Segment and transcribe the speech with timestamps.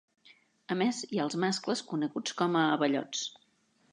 [0.75, 3.23] A més, hi ha els mascles, coneguts com a abellots.